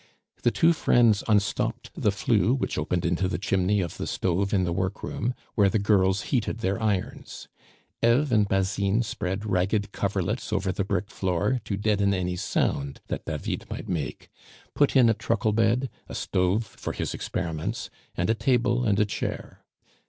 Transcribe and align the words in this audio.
The 0.41 0.49
two 0.49 0.73
friends 0.73 1.23
unstopped 1.27 1.91
the 1.93 2.11
flue 2.11 2.55
which 2.55 2.75
opened 2.79 3.05
into 3.05 3.27
the 3.27 3.37
chimney 3.37 3.81
of 3.81 3.97
the 3.97 4.07
stove 4.07 4.51
in 4.51 4.63
the 4.63 4.73
workroom, 4.73 5.35
where 5.53 5.69
the 5.69 5.77
girls 5.77 6.21
heated 6.33 6.61
their 6.61 6.81
irons. 6.81 7.47
Eve 8.01 8.31
and 8.31 8.49
Basine 8.49 9.03
spread 9.03 9.45
ragged 9.45 9.91
coverlets 9.91 10.51
over 10.51 10.71
the 10.71 10.83
brick 10.83 11.11
floor 11.11 11.61
to 11.65 11.77
deaden 11.77 12.15
any 12.15 12.35
sound 12.35 12.99
that 13.09 13.25
David 13.25 13.67
might 13.69 13.87
make, 13.87 14.31
put 14.73 14.95
in 14.95 15.07
a 15.07 15.13
truckle 15.13 15.51
bed, 15.53 15.87
a 16.09 16.15
stove 16.15 16.65
for 16.65 16.93
his 16.93 17.13
experiments, 17.13 17.91
and 18.15 18.27
a 18.27 18.33
table 18.33 18.83
and 18.85 18.99
a 18.99 19.05
chair. 19.05 19.63